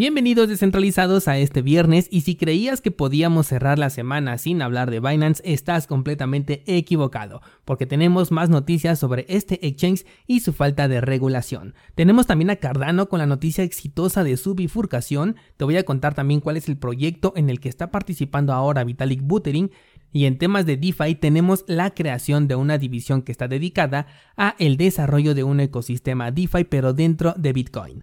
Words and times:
Bienvenidos 0.00 0.48
descentralizados 0.48 1.28
a 1.28 1.36
este 1.36 1.60
viernes 1.60 2.08
y 2.10 2.22
si 2.22 2.34
creías 2.34 2.80
que 2.80 2.90
podíamos 2.90 3.48
cerrar 3.48 3.78
la 3.78 3.90
semana 3.90 4.38
sin 4.38 4.62
hablar 4.62 4.90
de 4.90 4.98
Binance, 4.98 5.42
estás 5.44 5.86
completamente 5.86 6.62
equivocado, 6.64 7.42
porque 7.66 7.84
tenemos 7.84 8.32
más 8.32 8.48
noticias 8.48 8.98
sobre 8.98 9.26
este 9.28 9.66
exchange 9.66 10.06
y 10.26 10.40
su 10.40 10.54
falta 10.54 10.88
de 10.88 11.02
regulación. 11.02 11.74
Tenemos 11.96 12.26
también 12.26 12.48
a 12.48 12.56
Cardano 12.56 13.10
con 13.10 13.18
la 13.18 13.26
noticia 13.26 13.62
exitosa 13.62 14.24
de 14.24 14.38
su 14.38 14.54
bifurcación, 14.54 15.36
te 15.58 15.66
voy 15.66 15.76
a 15.76 15.84
contar 15.84 16.14
también 16.14 16.40
cuál 16.40 16.56
es 16.56 16.70
el 16.70 16.78
proyecto 16.78 17.34
en 17.36 17.50
el 17.50 17.60
que 17.60 17.68
está 17.68 17.90
participando 17.90 18.54
ahora 18.54 18.84
Vitalik 18.84 19.20
Buterin 19.20 19.70
y 20.14 20.24
en 20.24 20.38
temas 20.38 20.64
de 20.64 20.78
DeFi 20.78 21.16
tenemos 21.16 21.62
la 21.66 21.90
creación 21.90 22.48
de 22.48 22.54
una 22.54 22.78
división 22.78 23.20
que 23.20 23.32
está 23.32 23.48
dedicada 23.48 24.06
a 24.38 24.56
el 24.58 24.78
desarrollo 24.78 25.34
de 25.34 25.44
un 25.44 25.60
ecosistema 25.60 26.30
DeFi 26.30 26.64
pero 26.64 26.94
dentro 26.94 27.34
de 27.36 27.52
Bitcoin. 27.52 28.02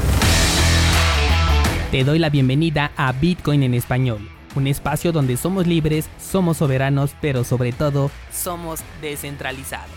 Te 1.91 2.05
doy 2.05 2.19
la 2.19 2.29
bienvenida 2.29 2.93
a 2.95 3.11
Bitcoin 3.11 3.63
en 3.63 3.73
español, 3.73 4.21
un 4.55 4.65
espacio 4.65 5.11
donde 5.11 5.35
somos 5.35 5.67
libres, 5.67 6.09
somos 6.21 6.55
soberanos, 6.55 7.17
pero 7.19 7.43
sobre 7.43 7.73
todo 7.73 8.09
somos 8.31 8.79
descentralizados. 9.01 9.91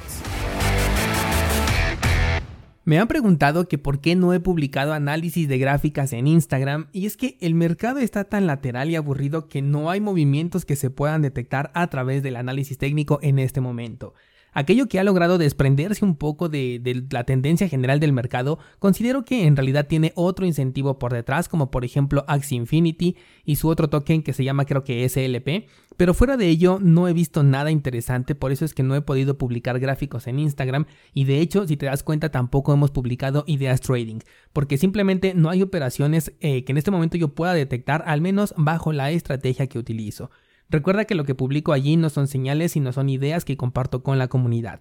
Me 2.85 2.99
han 2.99 3.07
preguntado 3.07 3.69
que 3.69 3.79
por 3.79 4.01
qué 4.01 4.17
no 4.17 4.35
he 4.35 4.41
publicado 4.41 4.93
análisis 4.93 5.47
de 5.47 5.57
gráficas 5.59 6.13
en 6.13 6.27
Instagram 6.27 6.89
y 6.91 7.07
es 7.07 7.17
que 7.17 7.39
el 7.41 7.55
mercado 7.55 8.01
está 8.01 8.25
tan 8.25 8.49
lateral 8.49 8.91
y 8.91 8.97
aburrido 8.97 9.47
que 9.47 9.63
no 9.63 9.89
hay 9.89 10.01
movimientos 10.01 10.65
que 10.65 10.75
se 10.75 10.91
puedan 10.91 11.23
detectar 11.23 11.71
a 11.75 11.87
través 11.87 12.25
del 12.25 12.35
análisis 12.35 12.77
técnico 12.77 13.21
en 13.23 13.39
este 13.39 13.61
momento 13.61 14.15
aquello 14.55 14.89
que 14.89 14.99
ha 14.99 15.05
logrado 15.05 15.37
desprenderse 15.37 16.05
un 16.05 16.17
poco 16.17 16.49
de, 16.49 17.05
la 17.11 17.25
tendencia 17.25 17.69
general 17.69 18.01
del 18.01 18.13
mercado, 18.13 18.59
considero 18.79 19.25
que 19.25 19.47
en 19.47 19.57
realidad 19.57 19.87
tiene 19.87 20.13
otro 20.15 20.47
incentivo 20.47 20.99
por 20.99 21.13
detrás, 21.13 21.49
como 21.49 21.71
por 21.71 21.85
ejemplo 21.85 22.25
Axie 22.29 22.57
Infinity 22.57 23.17
y 23.45 23.57
su 23.57 23.69
otro 23.69 23.91
token 23.91 24.23
que 24.23 24.33
se 24.33 24.45
llama 24.45 24.65
creo 24.65 24.85
que 24.85 25.07
SLP, 25.09 25.69
pero 25.97 26.15
fuera 26.15 26.37
de 26.37 26.49
ello 26.49 26.79
no 26.81 27.09
he 27.09 27.13
visto 27.13 27.43
nada 27.43 27.71
interesante, 27.71 28.35
por 28.35 28.53
eso 28.53 28.65
es 28.65 28.75
que 28.75 28.83
no 28.83 28.95
he 28.95 29.03
podido 29.03 29.37
publicar 29.37 29.79
gráficos 29.79 30.27
en 30.27 30.39
Instagram 30.39 30.87
y 31.13 31.25
de 31.25 31.41
hecho 31.41 31.67
si 31.67 31.77
te 31.77 31.87
das 31.87 32.03
cuenta 32.03 32.31
tampoco 32.31 32.73
hemos 32.73 32.91
publicado 32.91 33.45
ideas 33.47 33.81
trading, 33.81 34.21
porque 34.53 34.79
simplemente 34.79 35.35
no 35.35 35.51
hay 35.51 35.63
operaciones 35.63 36.33
eh, 36.41 36.65
que 36.65 36.73
en 36.73 36.79
este 36.79 36.91
momento 36.91 37.17
yo 37.17 37.35
pueda 37.35 37.55
detectar, 37.55 38.05
al 38.07 38.21
menos 38.21 38.55
bajo 38.57 38.93
la 38.93 39.11
estrategia 39.11 39.67
que 39.67 39.79
utilizo. 39.79 40.31
Recuerda 40.75 41.05
que 41.05 41.15
lo 41.15 41.23
que 41.23 41.37
publico 41.37 41.73
allí 41.73 41.97
no 41.97 42.11
son 42.11 42.27
señales, 42.27 42.73
sino 42.73 42.93
son 42.93 43.09
ideas 43.09 43.45
que 43.45 43.57
comparto 43.57 44.03
con 44.03 44.19
la 44.19 44.27
comunidad. 44.27 44.81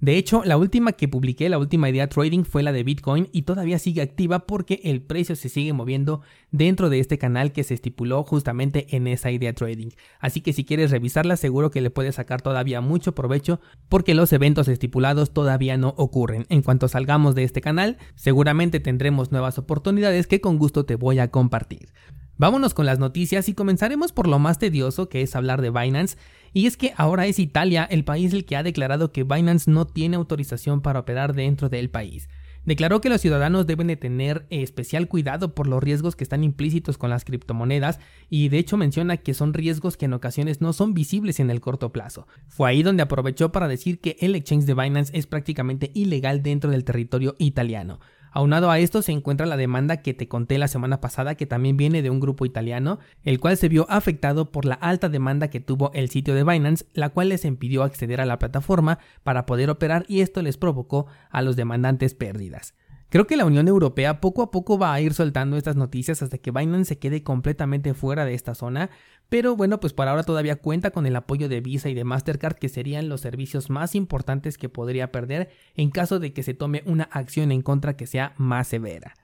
De 0.00 0.16
hecho, 0.16 0.42
la 0.42 0.56
última 0.56 0.92
que 0.92 1.06
publiqué, 1.06 1.50
la 1.50 1.58
última 1.58 1.90
idea 1.90 2.08
trading 2.08 2.44
fue 2.44 2.62
la 2.62 2.72
de 2.72 2.82
Bitcoin 2.82 3.28
y 3.30 3.42
todavía 3.42 3.78
sigue 3.78 4.00
activa 4.00 4.46
porque 4.46 4.80
el 4.84 5.02
precio 5.02 5.36
se 5.36 5.50
sigue 5.50 5.74
moviendo 5.74 6.22
dentro 6.50 6.88
de 6.88 6.98
este 6.98 7.18
canal 7.18 7.52
que 7.52 7.62
se 7.62 7.74
estipuló 7.74 8.24
justamente 8.24 8.96
en 8.96 9.06
esa 9.06 9.30
idea 9.30 9.52
trading. 9.52 9.88
Así 10.18 10.40
que 10.40 10.54
si 10.54 10.64
quieres 10.64 10.90
revisarla, 10.90 11.36
seguro 11.36 11.70
que 11.70 11.82
le 11.82 11.90
puedes 11.90 12.14
sacar 12.14 12.40
todavía 12.40 12.80
mucho 12.80 13.14
provecho 13.14 13.60
porque 13.90 14.14
los 14.14 14.32
eventos 14.32 14.68
estipulados 14.68 15.34
todavía 15.34 15.76
no 15.76 15.92
ocurren. 15.98 16.46
En 16.48 16.62
cuanto 16.62 16.88
salgamos 16.88 17.34
de 17.34 17.44
este 17.44 17.60
canal, 17.60 17.98
seguramente 18.14 18.80
tendremos 18.80 19.30
nuevas 19.30 19.58
oportunidades 19.58 20.26
que 20.26 20.40
con 20.40 20.56
gusto 20.56 20.86
te 20.86 20.96
voy 20.96 21.18
a 21.18 21.30
compartir. 21.30 21.90
Vámonos 22.36 22.74
con 22.74 22.84
las 22.84 22.98
noticias 22.98 23.48
y 23.48 23.54
comenzaremos 23.54 24.10
por 24.10 24.26
lo 24.26 24.40
más 24.40 24.58
tedioso 24.58 25.08
que 25.08 25.22
es 25.22 25.36
hablar 25.36 25.62
de 25.62 25.70
Binance, 25.70 26.16
y 26.52 26.66
es 26.66 26.76
que 26.76 26.92
ahora 26.96 27.26
es 27.26 27.38
Italia 27.38 27.86
el 27.88 28.04
país 28.04 28.32
el 28.32 28.44
que 28.44 28.56
ha 28.56 28.64
declarado 28.64 29.12
que 29.12 29.22
Binance 29.22 29.70
no 29.70 29.86
tiene 29.86 30.16
autorización 30.16 30.80
para 30.80 30.98
operar 30.98 31.34
dentro 31.34 31.68
del 31.68 31.90
país. 31.90 32.28
Declaró 32.64 33.00
que 33.00 33.10
los 33.10 33.20
ciudadanos 33.20 33.66
deben 33.66 33.86
de 33.86 33.96
tener 33.96 34.46
especial 34.50 35.06
cuidado 35.06 35.54
por 35.54 35.68
los 35.68 35.82
riesgos 35.82 36.16
que 36.16 36.24
están 36.24 36.42
implícitos 36.42 36.96
con 36.96 37.10
las 37.10 37.24
criptomonedas 37.24 38.00
y 38.30 38.48
de 38.48 38.58
hecho 38.58 38.78
menciona 38.78 39.18
que 39.18 39.34
son 39.34 39.52
riesgos 39.52 39.96
que 39.96 40.06
en 40.06 40.14
ocasiones 40.14 40.60
no 40.60 40.72
son 40.72 40.94
visibles 40.94 41.40
en 41.40 41.50
el 41.50 41.60
corto 41.60 41.92
plazo. 41.92 42.26
Fue 42.48 42.70
ahí 42.70 42.82
donde 42.82 43.02
aprovechó 43.02 43.52
para 43.52 43.68
decir 43.68 44.00
que 44.00 44.16
el 44.20 44.34
exchange 44.34 44.64
de 44.64 44.74
Binance 44.74 45.16
es 45.16 45.26
prácticamente 45.26 45.90
ilegal 45.94 46.42
dentro 46.42 46.70
del 46.70 46.84
territorio 46.84 47.36
italiano. 47.38 48.00
Aunado 48.36 48.68
a 48.72 48.80
esto 48.80 49.00
se 49.00 49.12
encuentra 49.12 49.46
la 49.46 49.56
demanda 49.56 49.98
que 49.98 50.12
te 50.12 50.26
conté 50.26 50.58
la 50.58 50.66
semana 50.66 51.00
pasada 51.00 51.36
que 51.36 51.46
también 51.46 51.76
viene 51.76 52.02
de 52.02 52.10
un 52.10 52.18
grupo 52.18 52.44
italiano, 52.44 52.98
el 53.22 53.38
cual 53.38 53.56
se 53.56 53.68
vio 53.68 53.86
afectado 53.88 54.50
por 54.50 54.64
la 54.64 54.74
alta 54.74 55.08
demanda 55.08 55.50
que 55.50 55.60
tuvo 55.60 55.92
el 55.94 56.10
sitio 56.10 56.34
de 56.34 56.42
Binance, 56.42 56.84
la 56.94 57.10
cual 57.10 57.28
les 57.28 57.44
impidió 57.44 57.84
acceder 57.84 58.20
a 58.20 58.26
la 58.26 58.40
plataforma 58.40 58.98
para 59.22 59.46
poder 59.46 59.70
operar 59.70 60.04
y 60.08 60.20
esto 60.20 60.42
les 60.42 60.56
provocó 60.56 61.06
a 61.30 61.42
los 61.42 61.54
demandantes 61.54 62.14
pérdidas. 62.14 62.74
Creo 63.14 63.28
que 63.28 63.36
la 63.36 63.44
Unión 63.44 63.68
Europea 63.68 64.20
poco 64.20 64.42
a 64.42 64.50
poco 64.50 64.76
va 64.76 64.92
a 64.92 65.00
ir 65.00 65.14
soltando 65.14 65.56
estas 65.56 65.76
noticias 65.76 66.20
hasta 66.20 66.38
que 66.38 66.50
Binance 66.50 66.88
se 66.88 66.98
quede 66.98 67.22
completamente 67.22 67.94
fuera 67.94 68.24
de 68.24 68.34
esta 68.34 68.56
zona, 68.56 68.90
pero 69.28 69.54
bueno, 69.54 69.78
pues 69.78 69.92
por 69.92 70.08
ahora 70.08 70.24
todavía 70.24 70.56
cuenta 70.56 70.90
con 70.90 71.06
el 71.06 71.14
apoyo 71.14 71.48
de 71.48 71.60
Visa 71.60 71.88
y 71.88 71.94
de 71.94 72.02
Mastercard 72.02 72.56
que 72.56 72.68
serían 72.68 73.08
los 73.08 73.20
servicios 73.20 73.70
más 73.70 73.94
importantes 73.94 74.58
que 74.58 74.68
podría 74.68 75.12
perder 75.12 75.50
en 75.76 75.92
caso 75.92 76.18
de 76.18 76.32
que 76.32 76.42
se 76.42 76.54
tome 76.54 76.82
una 76.86 77.04
acción 77.04 77.52
en 77.52 77.62
contra 77.62 77.96
que 77.96 78.08
sea 78.08 78.34
más 78.36 78.66
severa. 78.66 79.14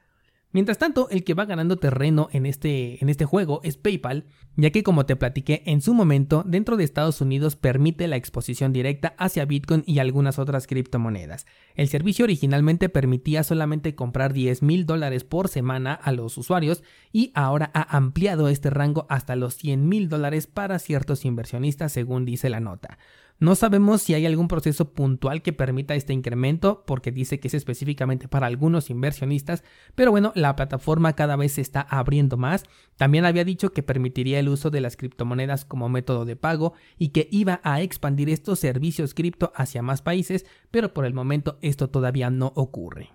Mientras 0.53 0.79
tanto, 0.79 1.09
el 1.11 1.23
que 1.23 1.35
va 1.35 1.45
ganando 1.45 1.77
terreno 1.77 2.29
en 2.33 2.45
este, 2.45 3.03
en 3.03 3.09
este 3.09 3.25
juego 3.25 3.61
es 3.63 3.77
PayPal, 3.77 4.25
ya 4.57 4.71
que 4.71 4.83
como 4.83 5.07
te 5.07 5.15
platiqué 5.15 5.63
en 5.67 5.81
su 5.81 5.95
momento, 5.95 6.43
dentro 6.45 6.77
de 6.77 6.83
Estados 6.83 7.21
Unidos 7.21 7.55
permite 7.55 8.09
la 8.09 8.17
exposición 8.17 8.73
directa 8.73 9.15
hacia 9.17 9.45
Bitcoin 9.45 9.85
y 9.87 10.01
algunas 10.01 10.41
otras 10.41 10.67
criptomonedas. 10.67 11.47
El 11.77 11.89
servicio 11.89 12.25
originalmente 12.25 12.89
permitía 12.89 13.45
solamente 13.45 13.95
comprar 13.95 14.33
10 14.33 14.63
mil 14.63 14.87
dólares 14.87 15.23
por 15.23 15.47
semana 15.47 15.95
a 15.95 16.11
los 16.11 16.37
usuarios 16.37 16.83
y 17.13 17.31
ahora 17.35 17.71
ha 17.73 17.97
ampliado 17.97 18.49
este 18.49 18.71
rango 18.71 19.07
hasta 19.09 19.37
los 19.37 19.55
100 19.55 19.89
mil 19.89 20.09
dólares 20.09 20.49
para 20.49 20.81
ciertos 20.81 21.25
inversionistas 21.25 21.93
según 21.93 22.25
dice 22.25 22.51
la 22.51 22.59
nota. 22.59 22.99
No 23.41 23.55
sabemos 23.55 24.03
si 24.03 24.13
hay 24.13 24.27
algún 24.27 24.49
proceso 24.49 24.93
puntual 24.93 25.41
que 25.41 25.55
permita 25.55 25.95
este 25.95 26.13
incremento, 26.13 26.85
porque 26.87 27.11
dice 27.11 27.41
que 27.41 27.49
es 27.49 27.55
específicamente 27.55 28.29
para 28.29 28.47
algunos 28.47 28.91
inversionistas, 28.91 29.65
pero 29.95 30.11
bueno, 30.11 30.33
la 30.35 30.55
plataforma 30.57 31.15
cada 31.15 31.37
vez 31.37 31.53
se 31.53 31.63
está 31.63 31.81
abriendo 31.81 32.37
más. 32.37 32.65
También 32.99 33.25
había 33.25 33.47
dicho 33.47 33.73
que 33.73 33.83
permitiría 33.83 34.39
el 34.41 34.51
uso 34.51 34.69
de 34.69 34.83
las 34.83 34.99
criptomonedas 34.99 35.65
como 35.65 35.89
método 35.89 36.27
de 36.27 36.37
pago 36.37 36.75
y 36.99 37.09
que 37.09 37.29
iba 37.31 37.63
a 37.65 37.81
expandir 37.81 38.29
estos 38.29 38.59
servicios 38.59 39.15
cripto 39.15 39.53
hacia 39.57 39.81
más 39.81 40.03
países, 40.03 40.45
pero 40.71 40.93
por 40.93 41.07
el 41.07 41.15
momento 41.15 41.59
esto 41.63 41.89
todavía 41.89 42.29
no 42.29 42.53
ocurre. 42.57 43.09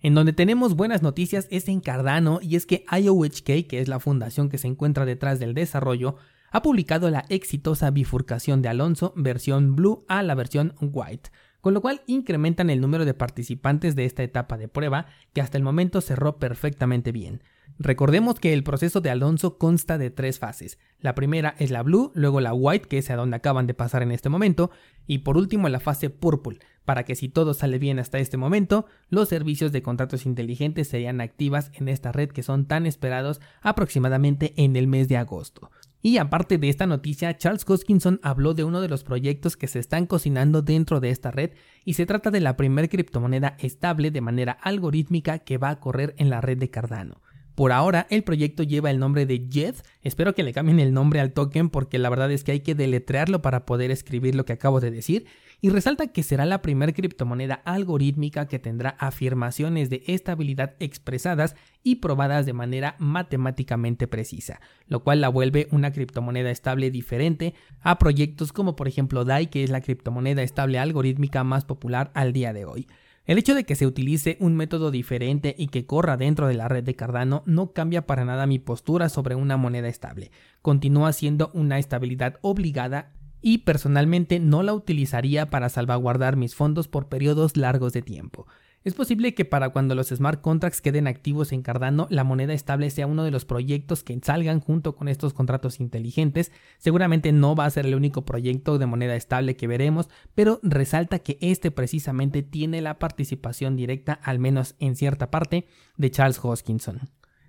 En 0.00 0.14
donde 0.14 0.32
tenemos 0.32 0.74
buenas 0.74 1.02
noticias 1.02 1.46
es 1.52 1.68
en 1.68 1.80
Cardano 1.80 2.40
y 2.42 2.56
es 2.56 2.66
que 2.66 2.84
IOHK, 2.90 3.68
que 3.68 3.78
es 3.78 3.86
la 3.86 4.00
fundación 4.00 4.48
que 4.48 4.58
se 4.58 4.66
encuentra 4.66 5.04
detrás 5.04 5.38
del 5.38 5.54
desarrollo, 5.54 6.16
ha 6.50 6.62
publicado 6.62 7.10
la 7.10 7.24
exitosa 7.28 7.90
bifurcación 7.90 8.62
de 8.62 8.68
Alonso 8.68 9.12
versión 9.16 9.76
Blue 9.76 10.04
a 10.08 10.22
la 10.22 10.34
versión 10.34 10.74
White, 10.80 11.30
con 11.60 11.74
lo 11.74 11.80
cual 11.80 12.02
incrementan 12.06 12.70
el 12.70 12.80
número 12.80 13.04
de 13.04 13.14
participantes 13.14 13.96
de 13.96 14.04
esta 14.04 14.22
etapa 14.22 14.56
de 14.56 14.68
prueba 14.68 15.06
que 15.32 15.40
hasta 15.40 15.58
el 15.58 15.64
momento 15.64 16.00
cerró 16.00 16.38
perfectamente 16.38 17.12
bien. 17.12 17.42
Recordemos 17.78 18.40
que 18.40 18.52
el 18.52 18.64
proceso 18.64 19.00
de 19.00 19.10
Alonso 19.10 19.58
consta 19.58 19.98
de 19.98 20.10
tres 20.10 20.38
fases. 20.38 20.78
La 20.98 21.14
primera 21.14 21.54
es 21.58 21.70
la 21.70 21.82
Blue, 21.82 22.10
luego 22.14 22.40
la 22.40 22.52
White, 22.52 22.88
que 22.88 22.98
es 22.98 23.10
a 23.10 23.16
donde 23.16 23.36
acaban 23.36 23.66
de 23.66 23.74
pasar 23.74 24.02
en 24.02 24.10
este 24.10 24.28
momento, 24.28 24.70
y 25.06 25.18
por 25.18 25.36
último 25.36 25.68
la 25.68 25.78
fase 25.78 26.10
Purple, 26.10 26.58
para 26.84 27.04
que 27.04 27.14
si 27.14 27.28
todo 27.28 27.54
sale 27.54 27.78
bien 27.78 27.98
hasta 27.98 28.18
este 28.18 28.36
momento, 28.36 28.86
los 29.10 29.28
servicios 29.28 29.70
de 29.70 29.82
contratos 29.82 30.26
inteligentes 30.26 30.88
serían 30.88 31.20
activas 31.20 31.70
en 31.74 31.88
esta 31.88 32.12
red 32.12 32.30
que 32.30 32.42
son 32.42 32.66
tan 32.66 32.86
esperados 32.86 33.40
aproximadamente 33.60 34.54
en 34.56 34.74
el 34.74 34.86
mes 34.86 35.06
de 35.06 35.18
agosto. 35.18 35.70
Y 36.00 36.18
aparte 36.18 36.58
de 36.58 36.68
esta 36.68 36.86
noticia, 36.86 37.36
Charles 37.36 37.68
Hoskinson 37.68 38.20
habló 38.22 38.54
de 38.54 38.62
uno 38.62 38.80
de 38.80 38.88
los 38.88 39.02
proyectos 39.02 39.56
que 39.56 39.66
se 39.66 39.80
están 39.80 40.06
cocinando 40.06 40.62
dentro 40.62 41.00
de 41.00 41.10
esta 41.10 41.32
red 41.32 41.50
y 41.84 41.94
se 41.94 42.06
trata 42.06 42.30
de 42.30 42.40
la 42.40 42.56
primera 42.56 42.86
criptomoneda 42.86 43.56
estable 43.58 44.12
de 44.12 44.20
manera 44.20 44.52
algorítmica 44.52 45.40
que 45.40 45.58
va 45.58 45.70
a 45.70 45.80
correr 45.80 46.14
en 46.18 46.30
la 46.30 46.40
red 46.40 46.58
de 46.58 46.70
Cardano. 46.70 47.20
Por 47.58 47.72
ahora, 47.72 48.06
el 48.08 48.22
proyecto 48.22 48.62
lleva 48.62 48.88
el 48.92 49.00
nombre 49.00 49.26
de 49.26 49.48
Jet. 49.48 49.84
Espero 50.02 50.32
que 50.32 50.44
le 50.44 50.52
cambien 50.52 50.78
el 50.78 50.94
nombre 50.94 51.18
al 51.18 51.32
token 51.32 51.70
porque 51.70 51.98
la 51.98 52.08
verdad 52.08 52.30
es 52.30 52.44
que 52.44 52.52
hay 52.52 52.60
que 52.60 52.76
deletrearlo 52.76 53.42
para 53.42 53.66
poder 53.66 53.90
escribir 53.90 54.36
lo 54.36 54.44
que 54.44 54.52
acabo 54.52 54.78
de 54.78 54.92
decir. 54.92 55.26
Y 55.60 55.70
resalta 55.70 56.06
que 56.06 56.22
será 56.22 56.46
la 56.46 56.62
primera 56.62 56.92
criptomoneda 56.92 57.56
algorítmica 57.64 58.46
que 58.46 58.60
tendrá 58.60 58.90
afirmaciones 59.00 59.90
de 59.90 60.04
estabilidad 60.06 60.76
expresadas 60.78 61.56
y 61.82 61.96
probadas 61.96 62.46
de 62.46 62.52
manera 62.52 62.94
matemáticamente 63.00 64.06
precisa, 64.06 64.60
lo 64.86 65.02
cual 65.02 65.20
la 65.20 65.28
vuelve 65.28 65.66
una 65.72 65.90
criptomoneda 65.90 66.52
estable 66.52 66.92
diferente 66.92 67.54
a 67.80 67.98
proyectos 67.98 68.52
como 68.52 68.76
por 68.76 68.86
ejemplo 68.86 69.24
DAI, 69.24 69.48
que 69.48 69.64
es 69.64 69.70
la 69.70 69.80
criptomoneda 69.80 70.44
estable 70.44 70.78
algorítmica 70.78 71.42
más 71.42 71.64
popular 71.64 72.12
al 72.14 72.32
día 72.32 72.52
de 72.52 72.66
hoy. 72.66 72.86
El 73.28 73.36
hecho 73.36 73.54
de 73.54 73.64
que 73.64 73.74
se 73.74 73.86
utilice 73.86 74.38
un 74.40 74.56
método 74.56 74.90
diferente 74.90 75.54
y 75.58 75.66
que 75.66 75.84
corra 75.84 76.16
dentro 76.16 76.46
de 76.48 76.54
la 76.54 76.66
red 76.66 76.82
de 76.82 76.96
Cardano 76.96 77.42
no 77.44 77.74
cambia 77.74 78.06
para 78.06 78.24
nada 78.24 78.46
mi 78.46 78.58
postura 78.58 79.10
sobre 79.10 79.34
una 79.34 79.58
moneda 79.58 79.86
estable. 79.86 80.30
Continúa 80.62 81.12
siendo 81.12 81.50
una 81.52 81.78
estabilidad 81.78 82.38
obligada 82.40 83.12
y 83.42 83.58
personalmente 83.58 84.40
no 84.40 84.62
la 84.62 84.72
utilizaría 84.72 85.50
para 85.50 85.68
salvaguardar 85.68 86.36
mis 86.36 86.54
fondos 86.54 86.88
por 86.88 87.10
periodos 87.10 87.58
largos 87.58 87.92
de 87.92 88.00
tiempo. 88.00 88.46
Es 88.84 88.94
posible 88.94 89.34
que 89.34 89.44
para 89.44 89.70
cuando 89.70 89.96
los 89.96 90.08
smart 90.08 90.40
contracts 90.40 90.80
queden 90.80 91.08
activos 91.08 91.52
en 91.52 91.62
Cardano, 91.62 92.06
la 92.10 92.22
moneda 92.22 92.54
estable 92.54 92.88
sea 92.90 93.08
uno 93.08 93.24
de 93.24 93.32
los 93.32 93.44
proyectos 93.44 94.04
que 94.04 94.18
salgan 94.22 94.60
junto 94.60 94.94
con 94.94 95.08
estos 95.08 95.34
contratos 95.34 95.80
inteligentes. 95.80 96.52
Seguramente 96.78 97.32
no 97.32 97.56
va 97.56 97.64
a 97.64 97.70
ser 97.70 97.86
el 97.86 97.96
único 97.96 98.24
proyecto 98.24 98.78
de 98.78 98.86
moneda 98.86 99.16
estable 99.16 99.56
que 99.56 99.66
veremos, 99.66 100.08
pero 100.34 100.60
resalta 100.62 101.18
que 101.18 101.38
este 101.40 101.72
precisamente 101.72 102.42
tiene 102.42 102.80
la 102.80 103.00
participación 103.00 103.74
directa, 103.74 104.12
al 104.12 104.38
menos 104.38 104.76
en 104.78 104.94
cierta 104.94 105.30
parte, 105.30 105.66
de 105.96 106.10
Charles 106.10 106.38
Hoskinson. 106.40 107.00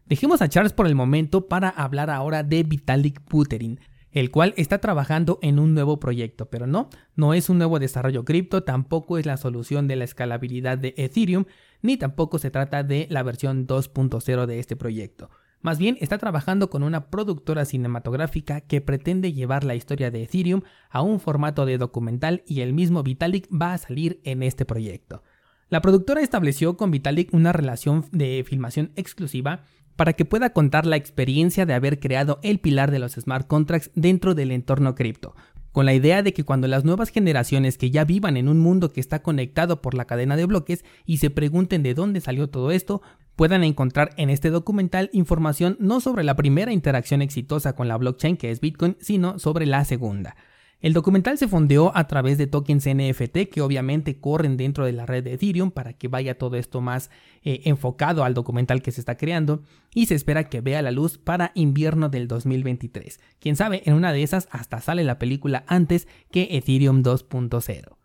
Dejemos 0.08 0.42
a 0.42 0.50
Charles 0.50 0.74
por 0.74 0.88
el 0.88 0.96
momento 0.96 1.48
para 1.48 1.70
hablar 1.70 2.10
ahora 2.10 2.42
de 2.42 2.64
Vitalik 2.64 3.22
Buterin 3.30 3.80
el 4.12 4.32
cual 4.32 4.54
está 4.58 4.80
trabajando 4.80 5.40
en 5.42 5.60
un 5.60 5.74
nuevo 5.74 6.00
proyecto, 6.00 6.50
pero 6.50 6.68
no, 6.68 6.90
no 7.16 7.34
es 7.34 7.50
un 7.50 7.58
nuevo 7.58 7.80
desarrollo 7.80 8.26
cripto, 8.26 8.64
tampoco 8.64 9.18
es 9.18 9.26
la 9.26 9.38
solución 9.38 9.88
de 9.88 9.96
la 9.96 10.04
escalabilidad 10.06 10.78
de 10.78 10.94
Ethereum, 10.98 11.46
ni 11.82 11.98
tampoco 11.98 12.40
se 12.40 12.52
trata 12.52 12.84
de 12.84 13.08
la 13.10 13.24
versión 13.24 13.68
2.0 13.68 14.46
de 14.46 14.60
este 14.60 14.76
proyecto. 14.76 15.30
Más 15.62 15.78
bien 15.78 15.98
está 16.00 16.18
trabajando 16.18 16.70
con 16.70 16.84
una 16.84 17.10
productora 17.10 17.66
cinematográfica 17.66 18.62
que 18.62 18.80
pretende 18.80 19.34
llevar 19.34 19.66
la 19.66 19.76
historia 19.76 20.10
de 20.10 20.24
Ethereum 20.24 20.62
a 20.90 21.02
un 21.02 21.20
formato 21.20 21.66
de 21.66 21.78
documental 21.78 22.44
y 22.48 22.62
el 22.62 22.74
mismo 22.74 23.04
Vitalik 23.04 23.50
va 23.50 23.74
a 23.74 23.78
salir 23.78 24.22
en 24.24 24.42
este 24.42 24.64
proyecto. 24.64 25.22
La 25.70 25.82
productora 25.82 26.22
estableció 26.22 26.78
con 26.78 26.90
Vitalik 26.90 27.32
una 27.32 27.54
relación 27.54 28.06
de 28.12 28.44
filmación 28.48 28.92
exclusiva 28.96 29.66
para 29.96 30.14
que 30.14 30.26
pueda 30.26 30.52
contar 30.52 30.88
la 30.88 30.96
experiencia 30.96 31.68
de 31.68 31.76
haber 31.76 32.00
creado 32.00 32.40
el 32.42 32.60
pilar 32.60 32.90
de 32.90 32.98
los 32.98 33.14
smart 33.14 33.46
contracts 33.46 33.92
dentro 33.94 34.34
del 34.34 34.50
entorno 34.50 34.96
cripto, 34.96 35.36
con 35.72 35.86
la 35.86 35.94
idea 35.94 36.24
de 36.24 36.34
que 36.34 36.44
cuando 36.44 36.68
las 36.68 36.86
nuevas 36.86 37.10
generaciones 37.10 37.78
que 37.78 37.92
ya 37.92 38.04
vivan 38.04 38.36
en 38.36 38.50
un 38.50 38.58
mundo 38.58 38.92
que 38.92 39.00
está 39.00 39.22
conectado 39.22 39.80
por 39.80 39.94
la 39.94 40.06
cadena 40.06 40.36
de 40.36 40.46
bloques 40.46 40.84
y 41.06 41.18
se 41.18 41.30
pregunten 41.30 41.84
de 41.84 41.94
dónde 41.94 42.20
salió 42.20 42.50
todo 42.50 42.72
esto, 42.72 43.04
puedan 43.36 43.64
encontrar 43.64 44.10
en 44.18 44.32
este 44.32 44.50
documental 44.50 45.12
información 45.14 45.78
no 45.80 46.00
sobre 46.00 46.24
la 46.24 46.36
primera 46.36 46.74
interacción 46.74 47.22
exitosa 47.22 47.76
con 47.76 47.88
la 47.88 47.98
blockchain 47.98 48.38
que 48.38 48.50
es 48.50 48.60
Bitcoin, 48.60 48.98
sino 49.00 49.38
sobre 49.38 49.68
la 49.68 49.86
segunda. 49.86 50.36
El 50.82 50.94
documental 50.94 51.38
se 51.38 51.50
fondeó 51.50 51.92
a 51.94 52.08
través 52.08 52.38
de 52.38 52.48
tokens 52.48 52.88
NFT 52.88 53.50
que 53.52 53.60
obviamente 53.60 54.22
corren 54.22 54.56
dentro 54.56 54.86
de 54.86 54.94
la 54.94 55.06
red 55.06 55.26
de 55.26 55.34
Ethereum 55.34 55.72
para 55.72 55.92
que 55.92 56.08
vaya 56.08 56.38
todo 56.38 56.56
esto 56.56 56.80
más 56.80 57.10
eh, 57.44 57.62
enfocado 57.66 58.24
al 58.24 58.34
documental 58.34 58.82
que 58.82 58.94
se 58.94 59.02
está 59.02 59.18
creando 59.18 59.62
y 59.94 60.06
se 60.06 60.16
espera 60.16 60.48
que 60.48 60.62
vea 60.62 60.82
la 60.82 60.92
luz 60.92 61.18
para 61.18 61.52
invierno 61.54 62.08
del 62.08 62.30
2023. 62.30 63.20
Quién 63.42 63.58
sabe, 63.58 63.82
en 63.86 63.94
una 63.94 64.14
de 64.14 64.24
esas 64.24 64.48
hasta 64.52 64.80
sale 64.80 65.04
la 65.04 65.20
película 65.20 65.66
antes 65.68 66.08
que 66.32 66.48
Ethereum 66.52 67.04
2.0. 67.04 68.00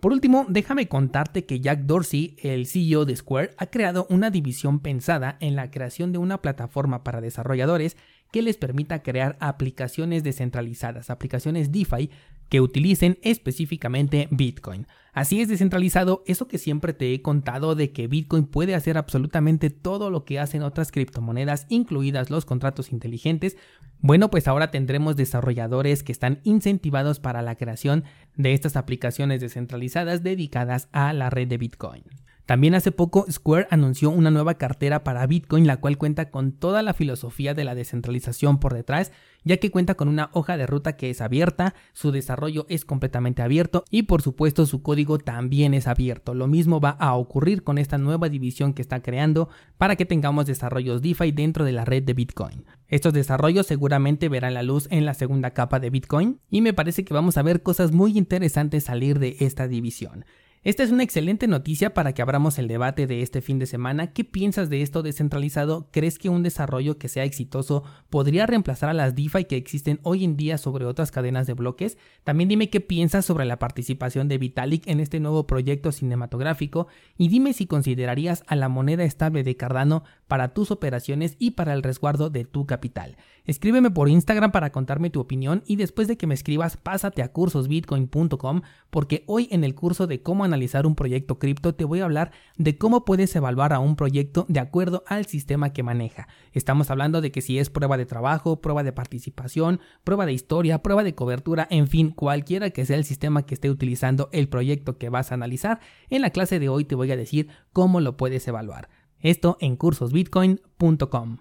Por 0.00 0.12
último, 0.12 0.46
déjame 0.48 0.88
contarte 0.88 1.44
que 1.44 1.60
Jack 1.60 1.80
Dorsey, 1.80 2.36
el 2.42 2.66
CEO 2.66 3.04
de 3.06 3.16
Square, 3.16 3.52
ha 3.56 3.66
creado 3.66 4.06
una 4.10 4.30
división 4.30 4.80
pensada 4.80 5.36
en 5.40 5.56
la 5.56 5.70
creación 5.70 6.12
de 6.12 6.18
una 6.18 6.42
plataforma 6.42 7.04
para 7.04 7.22
desarrolladores 7.22 7.96
que 8.34 8.42
les 8.42 8.56
permita 8.56 9.04
crear 9.04 9.36
aplicaciones 9.38 10.24
descentralizadas, 10.24 11.08
aplicaciones 11.08 11.70
DeFi 11.70 12.10
que 12.48 12.60
utilicen 12.60 13.16
específicamente 13.22 14.26
Bitcoin. 14.32 14.88
Así 15.12 15.40
es 15.40 15.46
descentralizado 15.46 16.24
eso 16.26 16.48
que 16.48 16.58
siempre 16.58 16.94
te 16.94 17.14
he 17.14 17.22
contado 17.22 17.76
de 17.76 17.92
que 17.92 18.08
Bitcoin 18.08 18.46
puede 18.46 18.74
hacer 18.74 18.98
absolutamente 18.98 19.70
todo 19.70 20.10
lo 20.10 20.24
que 20.24 20.40
hacen 20.40 20.64
otras 20.64 20.90
criptomonedas, 20.90 21.66
incluidas 21.68 22.28
los 22.28 22.44
contratos 22.44 22.90
inteligentes. 22.90 23.56
Bueno, 24.00 24.30
pues 24.30 24.48
ahora 24.48 24.72
tendremos 24.72 25.14
desarrolladores 25.14 26.02
que 26.02 26.10
están 26.10 26.40
incentivados 26.42 27.20
para 27.20 27.40
la 27.40 27.54
creación 27.54 28.02
de 28.34 28.52
estas 28.52 28.74
aplicaciones 28.74 29.42
descentralizadas 29.42 30.24
dedicadas 30.24 30.88
a 30.90 31.12
la 31.12 31.30
red 31.30 31.46
de 31.46 31.58
Bitcoin. 31.58 32.02
También 32.46 32.74
hace 32.74 32.92
poco 32.92 33.24
Square 33.30 33.68
anunció 33.70 34.10
una 34.10 34.30
nueva 34.30 34.54
cartera 34.54 35.02
para 35.02 35.26
Bitcoin, 35.26 35.66
la 35.66 35.78
cual 35.78 35.96
cuenta 35.96 36.30
con 36.30 36.52
toda 36.52 36.82
la 36.82 36.92
filosofía 36.92 37.54
de 37.54 37.64
la 37.64 37.74
descentralización 37.74 38.60
por 38.60 38.74
detrás, 38.74 39.12
ya 39.44 39.56
que 39.56 39.70
cuenta 39.70 39.94
con 39.94 40.08
una 40.08 40.28
hoja 40.34 40.58
de 40.58 40.66
ruta 40.66 40.96
que 40.98 41.08
es 41.08 41.22
abierta, 41.22 41.74
su 41.94 42.12
desarrollo 42.12 42.66
es 42.68 42.84
completamente 42.84 43.40
abierto 43.40 43.84
y 43.90 44.02
por 44.02 44.20
supuesto 44.20 44.66
su 44.66 44.82
código 44.82 45.16
también 45.16 45.72
es 45.72 45.86
abierto. 45.86 46.34
Lo 46.34 46.46
mismo 46.46 46.80
va 46.80 46.90
a 46.90 47.14
ocurrir 47.14 47.62
con 47.62 47.78
esta 47.78 47.96
nueva 47.96 48.28
división 48.28 48.74
que 48.74 48.82
está 48.82 49.00
creando 49.00 49.48
para 49.78 49.96
que 49.96 50.04
tengamos 50.04 50.44
desarrollos 50.44 51.00
DeFi 51.00 51.32
dentro 51.32 51.64
de 51.64 51.72
la 51.72 51.86
red 51.86 52.02
de 52.02 52.12
Bitcoin. 52.12 52.66
Estos 52.88 53.14
desarrollos 53.14 53.66
seguramente 53.66 54.28
verán 54.28 54.52
la 54.52 54.62
luz 54.62 54.86
en 54.90 55.06
la 55.06 55.14
segunda 55.14 55.52
capa 55.52 55.80
de 55.80 55.88
Bitcoin 55.88 56.40
y 56.50 56.60
me 56.60 56.74
parece 56.74 57.06
que 57.06 57.14
vamos 57.14 57.38
a 57.38 57.42
ver 57.42 57.62
cosas 57.62 57.92
muy 57.92 58.18
interesantes 58.18 58.84
salir 58.84 59.18
de 59.18 59.38
esta 59.40 59.66
división. 59.66 60.26
Esta 60.64 60.82
es 60.82 60.90
una 60.90 61.02
excelente 61.02 61.46
noticia 61.46 61.92
para 61.92 62.14
que 62.14 62.22
abramos 62.22 62.58
el 62.58 62.68
debate 62.68 63.06
de 63.06 63.20
este 63.20 63.42
fin 63.42 63.58
de 63.58 63.66
semana. 63.66 64.14
¿Qué 64.14 64.24
piensas 64.24 64.70
de 64.70 64.80
esto 64.80 65.02
descentralizado? 65.02 65.90
¿Crees 65.90 66.18
que 66.18 66.30
un 66.30 66.42
desarrollo 66.42 66.96
que 66.96 67.08
sea 67.08 67.24
exitoso 67.24 67.84
podría 68.08 68.46
reemplazar 68.46 68.88
a 68.88 68.94
las 68.94 69.14
DeFi 69.14 69.44
que 69.44 69.58
existen 69.58 70.00
hoy 70.04 70.24
en 70.24 70.38
día 70.38 70.56
sobre 70.56 70.86
otras 70.86 71.10
cadenas 71.10 71.46
de 71.46 71.52
bloques? 71.52 71.98
También 72.24 72.48
dime 72.48 72.70
qué 72.70 72.80
piensas 72.80 73.26
sobre 73.26 73.44
la 73.44 73.58
participación 73.58 74.26
de 74.26 74.38
Vitalik 74.38 74.86
en 74.86 75.00
este 75.00 75.20
nuevo 75.20 75.46
proyecto 75.46 75.92
cinematográfico 75.92 76.86
y 77.18 77.28
dime 77.28 77.52
si 77.52 77.66
considerarías 77.66 78.42
a 78.46 78.56
la 78.56 78.70
moneda 78.70 79.04
estable 79.04 79.42
de 79.44 79.58
Cardano 79.58 80.02
para 80.28 80.54
tus 80.54 80.70
operaciones 80.70 81.36
y 81.38 81.50
para 81.50 81.74
el 81.74 81.82
resguardo 81.82 82.30
de 82.30 82.46
tu 82.46 82.64
capital. 82.64 83.18
Escríbeme 83.44 83.90
por 83.90 84.08
Instagram 84.08 84.50
para 84.50 84.72
contarme 84.72 85.10
tu 85.10 85.20
opinión 85.20 85.62
y 85.66 85.76
después 85.76 86.08
de 86.08 86.16
que 86.16 86.26
me 86.26 86.32
escribas 86.32 86.78
pásate 86.78 87.20
a 87.20 87.30
cursosbitcoin.com 87.32 88.62
porque 88.88 89.24
hoy 89.26 89.48
en 89.50 89.64
el 89.64 89.74
curso 89.74 90.06
de 90.06 90.22
cómo 90.22 90.46
analizar 90.54 90.86
un 90.86 90.94
proyecto 90.94 91.38
cripto 91.38 91.74
te 91.74 91.84
voy 91.84 92.00
a 92.00 92.04
hablar 92.04 92.30
de 92.56 92.78
cómo 92.78 93.04
puedes 93.04 93.34
evaluar 93.34 93.72
a 93.72 93.80
un 93.80 93.96
proyecto 93.96 94.46
de 94.48 94.60
acuerdo 94.60 95.02
al 95.06 95.26
sistema 95.26 95.72
que 95.72 95.82
maneja. 95.82 96.28
Estamos 96.52 96.90
hablando 96.90 97.20
de 97.20 97.32
que 97.32 97.42
si 97.42 97.58
es 97.58 97.70
prueba 97.70 97.96
de 97.96 98.06
trabajo, 98.06 98.60
prueba 98.60 98.84
de 98.84 98.92
participación, 98.92 99.80
prueba 100.04 100.26
de 100.26 100.32
historia, 100.32 100.82
prueba 100.82 101.02
de 101.02 101.14
cobertura, 101.14 101.66
en 101.70 101.88
fin, 101.88 102.10
cualquiera 102.10 102.70
que 102.70 102.86
sea 102.86 102.96
el 102.96 103.04
sistema 103.04 103.44
que 103.44 103.54
esté 103.54 103.68
utilizando 103.68 104.28
el 104.32 104.48
proyecto 104.48 104.96
que 104.96 105.08
vas 105.08 105.32
a 105.32 105.34
analizar, 105.34 105.80
en 106.08 106.22
la 106.22 106.30
clase 106.30 106.58
de 106.58 106.68
hoy 106.68 106.84
te 106.84 106.94
voy 106.94 107.10
a 107.10 107.16
decir 107.16 107.48
cómo 107.72 108.00
lo 108.00 108.16
puedes 108.16 108.46
evaluar. 108.46 108.88
Esto 109.18 109.56
en 109.60 109.76
cursosbitcoin.com. 109.76 111.32